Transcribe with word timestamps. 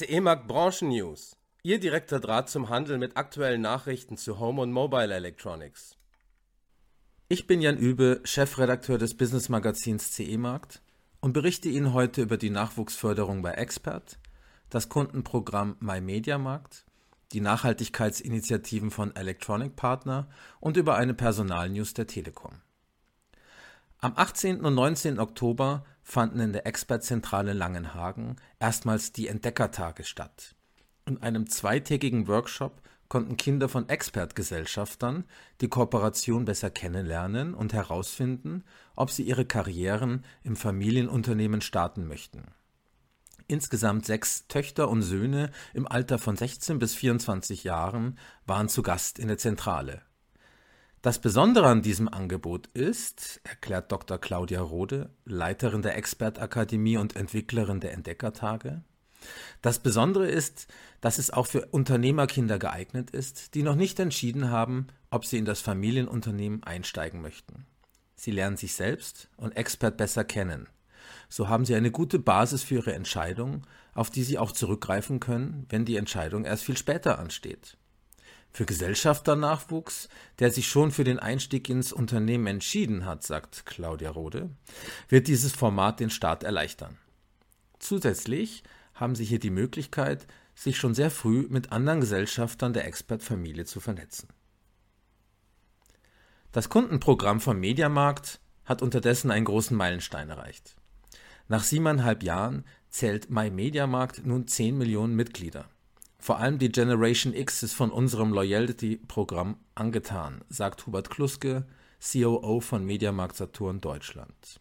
CE 0.00 0.22
Markt 0.22 0.48
Branchen 0.48 0.88
News. 0.88 1.36
Ihr 1.62 1.78
direkter 1.78 2.20
Draht 2.20 2.48
zum 2.48 2.70
Handel 2.70 2.96
mit 2.96 3.18
aktuellen 3.18 3.60
Nachrichten 3.60 4.16
zu 4.16 4.38
Home 4.38 4.62
und 4.62 4.72
Mobile 4.72 5.12
Electronics. 5.12 5.94
Ich 7.28 7.46
bin 7.46 7.60
Jan 7.60 7.76
Übe, 7.76 8.22
Chefredakteur 8.24 8.96
des 8.96 9.14
Business 9.14 9.50
Magazins 9.50 10.10
CE 10.12 10.38
Markt 10.38 10.80
und 11.20 11.34
berichte 11.34 11.68
Ihnen 11.68 11.92
heute 11.92 12.22
über 12.22 12.38
die 12.38 12.48
Nachwuchsförderung 12.48 13.42
bei 13.42 13.52
Expert, 13.52 14.18
das 14.70 14.88
Kundenprogramm 14.88 15.76
MyMediamarkt, 15.80 16.86
die 17.32 17.42
Nachhaltigkeitsinitiativen 17.42 18.90
von 18.90 19.14
Electronic 19.14 19.76
Partner 19.76 20.30
und 20.60 20.78
über 20.78 20.96
eine 20.96 21.12
Personalnews 21.12 21.92
der 21.92 22.06
Telekom. 22.06 22.62
Am 24.02 24.14
18. 24.16 24.62
und 24.62 24.74
19. 24.76 25.18
Oktober 25.18 25.84
fanden 26.02 26.40
in 26.40 26.54
der 26.54 26.66
Expertzentrale 26.66 27.52
Langenhagen 27.52 28.36
erstmals 28.58 29.12
die 29.12 29.28
Entdeckertage 29.28 30.04
statt. 30.04 30.54
In 31.04 31.20
einem 31.20 31.50
zweitägigen 31.50 32.26
Workshop 32.26 32.80
konnten 33.08 33.36
Kinder 33.36 33.68
von 33.68 33.90
Expertgesellschaftern 33.90 35.24
die 35.60 35.68
Kooperation 35.68 36.46
besser 36.46 36.70
kennenlernen 36.70 37.52
und 37.52 37.74
herausfinden, 37.74 38.64
ob 38.96 39.10
sie 39.10 39.24
ihre 39.24 39.44
Karrieren 39.44 40.24
im 40.44 40.56
Familienunternehmen 40.56 41.60
starten 41.60 42.08
möchten. 42.08 42.54
Insgesamt 43.48 44.06
sechs 44.06 44.46
Töchter 44.48 44.88
und 44.88 45.02
Söhne 45.02 45.50
im 45.74 45.86
Alter 45.86 46.18
von 46.18 46.38
16 46.38 46.78
bis 46.78 46.94
24 46.94 47.64
Jahren 47.64 48.18
waren 48.46 48.70
zu 48.70 48.80
Gast 48.80 49.18
in 49.18 49.28
der 49.28 49.36
Zentrale. 49.36 50.00
Das 51.02 51.18
Besondere 51.18 51.66
an 51.66 51.80
diesem 51.80 52.08
Angebot 52.08 52.66
ist, 52.74 53.40
erklärt 53.44 53.90
Dr. 53.90 54.18
Claudia 54.18 54.60
Rode, 54.60 55.10
Leiterin 55.24 55.80
der 55.80 55.96
Expertakademie 55.96 56.98
und 56.98 57.16
Entwicklerin 57.16 57.80
der 57.80 57.94
Entdeckertage, 57.94 58.82
das 59.62 59.78
Besondere 59.78 60.28
ist, 60.28 60.66
dass 61.00 61.18
es 61.18 61.30
auch 61.30 61.46
für 61.46 61.66
Unternehmerkinder 61.66 62.58
geeignet 62.58 63.10
ist, 63.10 63.54
die 63.54 63.62
noch 63.62 63.74
nicht 63.74 63.98
entschieden 63.98 64.50
haben, 64.50 64.88
ob 65.10 65.24
sie 65.24 65.38
in 65.38 65.44
das 65.44 65.60
Familienunternehmen 65.60 66.62
einsteigen 66.64 67.20
möchten. 67.20 67.66
Sie 68.14 68.30
lernen 68.30 68.56
sich 68.56 68.74
selbst 68.74 69.28
und 69.36 69.56
Expert 69.56 69.96
besser 69.96 70.24
kennen. 70.24 70.68
So 71.28 71.48
haben 71.48 71.64
sie 71.64 71.74
eine 71.74 71.90
gute 71.90 72.18
Basis 72.18 72.62
für 72.62 72.76
ihre 72.76 72.94
Entscheidung, 72.94 73.66
auf 73.94 74.10
die 74.10 74.22
sie 74.22 74.38
auch 74.38 74.52
zurückgreifen 74.52 75.20
können, 75.20 75.66
wenn 75.68 75.84
die 75.84 75.96
Entscheidung 75.96 76.44
erst 76.44 76.64
viel 76.64 76.76
später 76.76 77.18
ansteht. 77.18 77.76
Für 78.52 78.66
Gesellschafternachwuchs, 78.66 80.08
der 80.38 80.50
sich 80.50 80.68
schon 80.68 80.90
für 80.90 81.04
den 81.04 81.18
Einstieg 81.18 81.68
ins 81.68 81.92
Unternehmen 81.92 82.46
entschieden 82.46 83.04
hat, 83.04 83.22
sagt 83.22 83.64
Claudia 83.64 84.10
Rode, 84.10 84.50
wird 85.08 85.28
dieses 85.28 85.52
Format 85.52 86.00
den 86.00 86.10
Start 86.10 86.42
erleichtern. 86.42 86.98
Zusätzlich 87.78 88.64
haben 88.94 89.14
Sie 89.14 89.24
hier 89.24 89.38
die 89.38 89.50
Möglichkeit, 89.50 90.26
sich 90.54 90.76
schon 90.76 90.94
sehr 90.94 91.10
früh 91.10 91.46
mit 91.48 91.72
anderen 91.72 92.00
Gesellschaftern 92.00 92.72
der 92.72 92.84
Expert-Familie 92.86 93.64
zu 93.64 93.80
vernetzen. 93.80 94.28
Das 96.52 96.68
Kundenprogramm 96.68 97.40
vom 97.40 97.58
Mediamarkt 97.60 98.40
hat 98.64 98.82
unterdessen 98.82 99.30
einen 99.30 99.44
großen 99.44 99.76
Meilenstein 99.76 100.28
erreicht. 100.28 100.76
Nach 101.48 101.62
siebeneinhalb 101.62 102.22
Jahren 102.22 102.64
zählt 102.90 103.30
MyMediamarkt 103.30 104.26
nun 104.26 104.46
10 104.46 104.76
Millionen 104.76 105.14
Mitglieder. 105.14 105.68
Vor 106.20 106.38
allem 106.38 106.58
die 106.58 106.70
Generation 106.70 107.32
X 107.32 107.62
ist 107.62 107.72
von 107.72 107.90
unserem 107.90 108.34
Loyalty-Programm 108.34 109.56
angetan, 109.74 110.44
sagt 110.50 110.86
Hubert 110.86 111.08
Kluske, 111.08 111.66
COO 111.98 112.60
von 112.60 112.84
Mediamarkt 112.84 113.36
Saturn 113.36 113.80
Deutschland. 113.80 114.60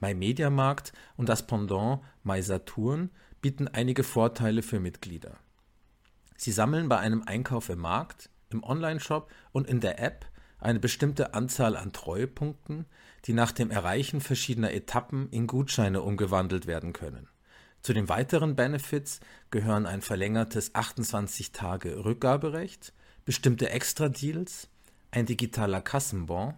MyMediamarkt 0.00 0.92
und 1.16 1.28
das 1.28 1.46
Pendant 1.46 2.00
MySaturn 2.24 3.10
bieten 3.40 3.68
einige 3.68 4.02
Vorteile 4.02 4.62
für 4.62 4.80
Mitglieder. 4.80 5.36
Sie 6.36 6.50
sammeln 6.50 6.88
bei 6.88 6.98
einem 6.98 7.22
Einkauf 7.22 7.68
im 7.68 7.78
Markt, 7.78 8.28
im 8.50 8.64
Onlineshop 8.64 9.30
und 9.52 9.68
in 9.68 9.80
der 9.80 10.00
App 10.00 10.26
eine 10.58 10.80
bestimmte 10.80 11.32
Anzahl 11.32 11.76
an 11.76 11.92
Treuepunkten, 11.92 12.86
die 13.26 13.34
nach 13.34 13.52
dem 13.52 13.70
Erreichen 13.70 14.20
verschiedener 14.20 14.72
Etappen 14.72 15.30
in 15.30 15.46
Gutscheine 15.46 16.02
umgewandelt 16.02 16.66
werden 16.66 16.92
können. 16.92 17.28
Zu 17.86 17.92
den 17.92 18.08
weiteren 18.08 18.56
Benefits 18.56 19.20
gehören 19.52 19.86
ein 19.86 20.02
verlängertes 20.02 20.74
28 20.74 21.52
Tage 21.52 22.04
Rückgaberecht, 22.04 22.92
bestimmte 23.24 23.70
Extra-Deals, 23.70 24.68
ein 25.12 25.24
digitaler 25.24 25.80
Kassenbon, 25.80 26.54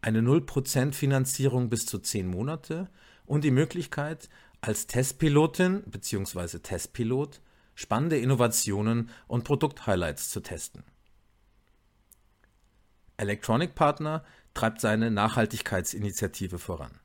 eine 0.00 0.20
0% 0.22 0.94
Finanzierung 0.94 1.68
bis 1.68 1.84
zu 1.84 1.98
10 1.98 2.26
Monate 2.26 2.88
und 3.26 3.44
die 3.44 3.50
Möglichkeit, 3.50 4.30
als 4.62 4.86
Testpilotin 4.86 5.82
bzw. 5.84 6.60
Testpilot 6.60 7.42
spannende 7.74 8.16
Innovationen 8.16 9.10
und 9.26 9.44
Produkthighlights 9.44 10.30
zu 10.30 10.40
testen. 10.40 10.84
Electronic 13.18 13.74
Partner 13.74 14.24
treibt 14.54 14.80
seine 14.80 15.10
Nachhaltigkeitsinitiative 15.10 16.58
voran. 16.58 17.01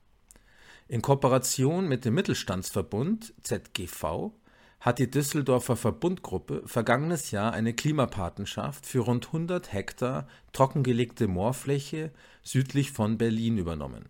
In 0.90 1.02
Kooperation 1.02 1.86
mit 1.86 2.06
dem 2.06 2.14
Mittelstandsverbund 2.14 3.34
ZGV 3.42 4.32
hat 4.80 4.98
die 4.98 5.10
Düsseldorfer 5.10 5.76
Verbundgruppe 5.76 6.62
vergangenes 6.64 7.30
Jahr 7.30 7.52
eine 7.52 7.74
Klimapatenschaft 7.74 8.86
für 8.86 9.00
rund 9.00 9.26
100 9.26 9.70
Hektar 9.70 10.26
trockengelegte 10.54 11.28
Moorfläche 11.28 12.10
südlich 12.42 12.90
von 12.92 13.18
Berlin 13.18 13.58
übernommen. 13.58 14.08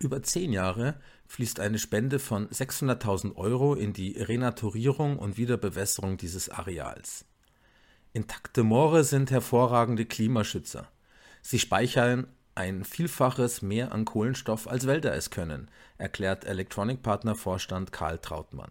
Über 0.00 0.24
zehn 0.24 0.52
Jahre 0.52 0.98
fließt 1.28 1.60
eine 1.60 1.78
Spende 1.78 2.18
von 2.18 2.48
600.000 2.48 3.36
Euro 3.36 3.74
in 3.74 3.92
die 3.92 4.18
Renaturierung 4.18 5.16
und 5.16 5.36
Wiederbewässerung 5.36 6.16
dieses 6.16 6.48
Areals. 6.48 7.24
Intakte 8.12 8.64
Moore 8.64 9.04
sind 9.04 9.30
hervorragende 9.30 10.06
Klimaschützer. 10.06 10.90
Sie 11.40 11.60
speichern 11.60 12.26
ein 12.54 12.84
Vielfaches 12.84 13.62
mehr 13.62 13.92
an 13.92 14.04
Kohlenstoff 14.04 14.68
als 14.68 14.86
Wälder 14.86 15.14
es 15.14 15.30
können, 15.30 15.70
erklärt 15.98 16.44
Electronic 16.44 17.02
Partner 17.02 17.34
Vorstand 17.34 17.92
Karl 17.92 18.18
Trautmann. 18.18 18.70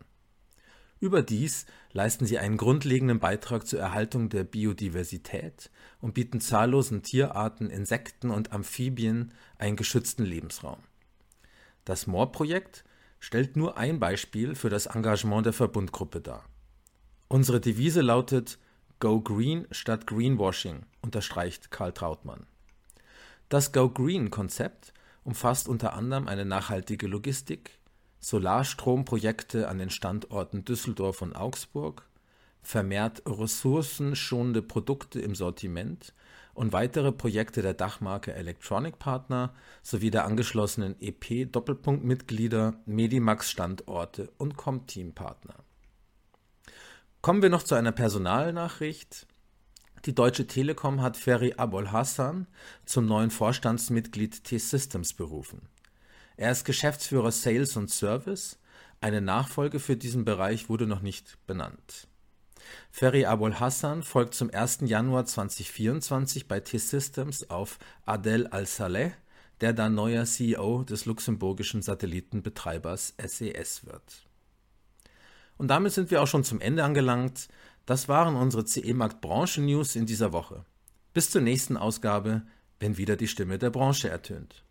Überdies 1.00 1.66
leisten 1.94 2.28
sie 2.28 2.38
einen 2.38 2.58
grundlegenden 2.58 3.20
Beitrag 3.20 3.66
zur 3.66 3.80
Erhaltung 3.80 4.30
der 4.30 4.44
Biodiversität 4.44 5.72
und 6.00 6.14
bieten 6.14 6.40
zahllosen 6.40 7.02
Tierarten, 7.02 7.72
Insekten 7.72 8.30
und 8.30 8.52
Amphibien 8.52 9.32
einen 9.58 9.78
geschützten 9.78 10.24
Lebensraum. 10.24 10.78
Das 11.86 12.06
Moor-Projekt 12.06 12.84
stellt 13.20 13.56
nur 13.56 13.78
ein 13.78 14.00
Beispiel 14.00 14.54
für 14.54 14.70
das 14.70 14.86
Engagement 14.86 15.48
der 15.48 15.54
Verbundgruppe 15.54 16.22
dar. 16.22 16.46
Unsere 17.28 17.60
Devise 17.60 18.02
lautet 18.02 18.60
Go 19.00 19.22
Green 19.22 19.66
statt 19.72 20.06
Greenwashing, 20.06 20.86
unterstreicht 21.02 21.72
Karl 21.72 21.94
Trautmann. 21.94 22.46
Das 23.52 23.74
Go 23.74 23.90
Green-Konzept 23.90 24.94
umfasst 25.26 25.68
unter 25.68 25.92
anderem 25.92 26.30
eine 26.30 26.46
nachhaltige 26.46 27.06
Logistik, 27.06 27.80
Solarstromprojekte 28.22 29.68
an 29.68 29.78
den 29.78 29.90
Standorten 29.90 30.64
Düsseldorf 30.64 31.22
und 31.22 31.36
Augsburg, 31.36 32.08
vermehrt 32.62 33.22
ressourcenschonende 33.26 34.62
Produkte 34.62 35.20
im 35.20 35.36
Sortiment 35.36 36.14
und 36.54 36.72
weitere 36.72 37.12
Projekte 37.12 37.62
der 37.62 37.74
Dachmarke 37.74 38.34
Electronic 38.34 39.00
Partner 39.00 39.54
sowie 39.84 40.12
der 40.12 40.24
angeschlossenen 40.24 40.96
EP-Doppelpunkt-Mitglieder, 41.02 42.76
Medimax-Standorte 42.86 44.32
und 44.38 44.56
Comteam-Partner. 44.56 45.56
Kommen 47.22 47.42
wir 47.42 47.50
noch 47.50 47.64
zu 47.64 47.76
einer 47.76 47.92
Personalnachricht. 47.92 49.28
Die 50.06 50.16
Deutsche 50.16 50.48
Telekom 50.48 51.04
hat 51.04 51.16
Ferry 51.16 51.54
Abol 51.58 51.92
Hassan 51.92 52.48
zum 52.86 53.06
neuen 53.06 53.30
Vorstandsmitglied 53.30 54.44
T-Systems 54.44 55.14
berufen. 55.14 55.70
Er 56.38 56.52
ist 56.52 56.66
Geschäftsführer 56.66 57.32
Sales 57.32 57.78
und 57.78 57.92
Service. 57.92 58.58
Eine 59.00 59.22
Nachfolge 59.22 59.80
für 59.80 59.96
diesen 59.96 60.26
Bereich 60.26 60.70
wurde 60.70 60.88
noch 60.88 61.02
nicht 61.02 61.38
benannt. 61.46 62.08
Ferry 62.90 63.26
Abul 63.26 63.60
Hassan 63.60 64.02
folgt 64.02 64.34
zum 64.34 64.50
1. 64.50 64.80
Januar 64.86 65.26
2024 65.26 66.48
bei 66.48 66.62
T-Systems 66.62 67.52
auf 67.52 67.78
Adel 68.04 68.48
Al-Saleh, 68.48 69.12
der 69.60 69.74
dann 69.74 69.94
neuer 69.94 70.26
CEO 70.26 70.84
des 70.84 71.06
luxemburgischen 71.06 71.84
Satellitenbetreibers 71.84 73.14
SES 73.24 73.84
e 73.84 73.88
wird. 73.88 74.26
Und 75.62 75.68
damit 75.68 75.94
sind 75.94 76.10
wir 76.10 76.24
auch 76.24 76.28
schon 76.28 76.44
zum 76.44 76.60
Ende 76.60 76.84
angelangt. 76.84 77.48
Das 77.86 78.08
waren 78.08 78.36
unsere 78.36 78.66
CE-Markt 78.66 79.22
Branchen 79.22 79.66
News 79.66 79.96
in 79.96 80.06
dieser 80.06 80.32
Woche. 80.34 80.66
Bis 81.14 81.30
zur 81.30 81.42
nächsten 81.42 81.78
Ausgabe, 81.78 82.44
wenn 82.80 82.98
wieder 82.98 83.16
die 83.16 83.28
Stimme 83.28 83.58
der 83.58 83.70
Branche 83.70 84.10
ertönt. 84.10 84.64